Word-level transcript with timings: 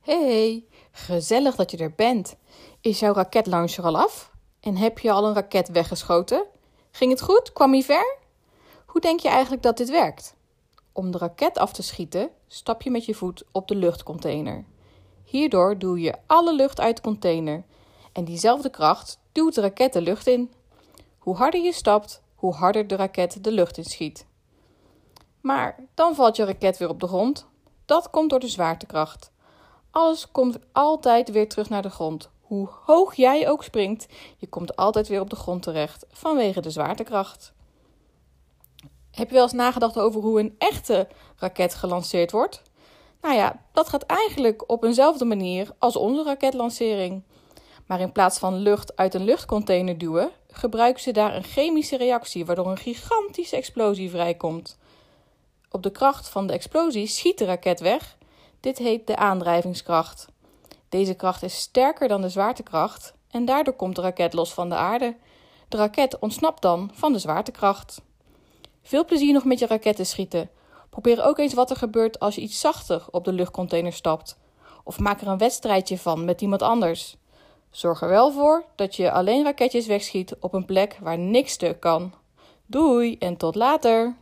Hey, 0.00 0.64
gezellig 0.90 1.56
dat 1.56 1.70
je 1.70 1.76
er 1.76 1.94
bent. 1.94 2.36
Is 2.80 2.98
jouw 2.98 3.12
raketlauncher 3.12 3.84
al 3.84 3.98
af? 3.98 4.30
En 4.60 4.76
heb 4.76 4.98
je 4.98 5.10
al 5.10 5.26
een 5.26 5.34
raket 5.34 5.68
weggeschoten? 5.68 6.46
Ging 6.90 7.10
het 7.10 7.20
goed? 7.20 7.52
Kwam 7.52 7.72
hij 7.72 7.82
ver? 7.82 8.16
Hoe 8.86 9.00
denk 9.00 9.20
je 9.20 9.28
eigenlijk 9.28 9.62
dat 9.62 9.76
dit 9.76 9.90
werkt? 9.90 10.34
Om 10.92 11.10
de 11.10 11.18
raket 11.18 11.58
af 11.58 11.72
te 11.72 11.82
schieten, 11.82 12.30
stap 12.46 12.82
je 12.82 12.90
met 12.90 13.04
je 13.04 13.14
voet 13.14 13.44
op 13.52 13.68
de 13.68 13.74
luchtcontainer. 13.74 14.64
Hierdoor 15.24 15.78
duw 15.78 15.96
je 15.96 16.14
alle 16.26 16.54
lucht 16.54 16.80
uit 16.80 16.96
de 16.96 17.02
container. 17.02 17.64
En 18.12 18.24
diezelfde 18.24 18.70
kracht 18.70 19.18
duwt 19.32 19.54
de 19.54 19.60
raket 19.60 19.92
de 19.92 20.00
lucht 20.00 20.26
in. 20.26 20.52
Hoe 21.18 21.36
harder 21.36 21.60
je 21.60 21.72
stapt, 21.72 22.22
hoe 22.34 22.54
harder 22.54 22.86
de 22.86 22.96
raket 22.96 23.44
de 23.44 23.52
lucht 23.52 23.76
in 23.76 23.84
schiet. 23.84 24.26
Maar 25.40 25.76
dan 25.94 26.14
valt 26.14 26.36
je 26.36 26.44
raket 26.44 26.78
weer 26.78 26.88
op 26.88 27.00
de 27.00 27.06
grond. 27.06 27.46
Dat 27.84 28.10
komt 28.10 28.30
door 28.30 28.40
de 28.40 28.48
zwaartekracht. 28.48 29.30
Alles 29.90 30.30
komt 30.30 30.58
altijd 30.72 31.30
weer 31.30 31.48
terug 31.48 31.68
naar 31.68 31.82
de 31.82 31.90
grond. 31.90 32.30
Hoe 32.40 32.68
hoog 32.84 33.14
jij 33.14 33.48
ook 33.48 33.64
springt, 33.64 34.06
je 34.36 34.46
komt 34.46 34.76
altijd 34.76 35.08
weer 35.08 35.20
op 35.20 35.30
de 35.30 35.36
grond 35.36 35.62
terecht 35.62 36.06
vanwege 36.10 36.60
de 36.60 36.70
zwaartekracht. 36.70 37.52
Heb 39.10 39.28
je 39.28 39.34
wel 39.34 39.42
eens 39.42 39.52
nagedacht 39.52 39.98
over 39.98 40.20
hoe 40.20 40.40
een 40.40 40.54
echte 40.58 41.08
raket 41.36 41.74
gelanceerd 41.74 42.30
wordt? 42.30 42.62
Nou 43.20 43.34
ja, 43.34 43.62
dat 43.72 43.88
gaat 43.88 44.02
eigenlijk 44.02 44.70
op 44.70 44.84
eenzelfde 44.84 45.24
manier 45.24 45.70
als 45.78 45.96
onze 45.96 46.22
raketlancering. 46.22 47.22
Maar 47.86 48.00
in 48.00 48.12
plaats 48.12 48.38
van 48.38 48.54
lucht 48.54 48.96
uit 48.96 49.14
een 49.14 49.24
luchtcontainer 49.24 49.98
duwen, 49.98 50.30
gebruiken 50.50 51.02
ze 51.02 51.12
daar 51.12 51.36
een 51.36 51.44
chemische 51.44 51.96
reactie 51.96 52.46
waardoor 52.46 52.66
een 52.66 52.76
gigantische 52.76 53.56
explosie 53.56 54.10
vrijkomt. 54.10 54.78
Op 55.70 55.82
de 55.82 55.90
kracht 55.90 56.28
van 56.28 56.46
de 56.46 56.52
explosie 56.52 57.06
schiet 57.06 57.38
de 57.38 57.44
raket 57.44 57.80
weg 57.80 58.18
dit 58.60 58.78
heet 58.78 59.06
de 59.06 59.16
aandrijvingskracht. 59.16 60.28
Deze 60.88 61.14
kracht 61.14 61.42
is 61.42 61.58
sterker 61.58 62.08
dan 62.08 62.20
de 62.20 62.28
zwaartekracht 62.28 63.14
en 63.30 63.44
daardoor 63.44 63.74
komt 63.74 63.96
de 63.96 64.02
raket 64.02 64.32
los 64.32 64.54
van 64.54 64.68
de 64.68 64.74
aarde. 64.74 65.16
De 65.68 65.76
raket 65.76 66.18
ontsnapt 66.18 66.62
dan 66.62 66.90
van 66.94 67.12
de 67.12 67.18
zwaartekracht. 67.18 68.00
Veel 68.82 69.04
plezier 69.04 69.32
nog 69.32 69.44
met 69.44 69.58
je 69.58 69.66
raketten 69.66 70.06
schieten. 70.06 70.50
Probeer 70.90 71.24
ook 71.24 71.38
eens 71.38 71.54
wat 71.54 71.70
er 71.70 71.76
gebeurt 71.76 72.18
als 72.18 72.34
je 72.34 72.40
iets 72.40 72.60
zachter 72.60 73.04
op 73.10 73.24
de 73.24 73.32
luchtcontainer 73.32 73.92
stapt. 73.92 74.38
Of 74.84 74.98
maak 74.98 75.20
er 75.20 75.28
een 75.28 75.38
wedstrijdje 75.38 75.98
van 75.98 76.24
met 76.24 76.40
iemand 76.40 76.62
anders. 76.62 77.16
Zorg 77.70 78.02
er 78.02 78.08
wel 78.08 78.32
voor 78.32 78.64
dat 78.74 78.96
je 78.96 79.10
alleen 79.10 79.44
raketjes 79.44 79.86
wegschiet 79.86 80.36
op 80.40 80.54
een 80.54 80.64
plek 80.64 80.98
waar 81.00 81.18
niks 81.18 81.52
stuk 81.52 81.80
kan. 81.80 82.14
Doei 82.66 83.16
en 83.18 83.36
tot 83.36 83.54
later! 83.54 84.16